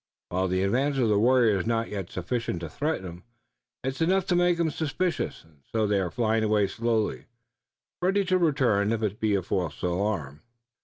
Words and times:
While 0.29 0.47
the 0.47 0.63
advance 0.63 0.97
of 0.97 1.09
the 1.09 1.19
warriors 1.19 1.61
is 1.61 1.67
not 1.67 1.89
yet 1.89 2.09
sufficient 2.09 2.61
to 2.61 2.69
threaten 2.69 3.05
'em, 3.05 3.23
it's 3.83 4.01
enough 4.01 4.25
to 4.29 4.35
make 4.35 4.59
'em 4.59 4.71
suspicious, 4.71 5.43
and 5.43 5.61
so 5.71 5.85
they 5.85 5.99
are 5.99 6.09
flying 6.09 6.43
away 6.43 6.65
slowly, 6.65 7.25
ready 8.01 8.25
to 8.25 8.39
return 8.39 8.91
if 8.93 9.03
it 9.03 9.19
be 9.19 9.35
a 9.35 9.43
false 9.43 9.79
alarm." 9.83 10.41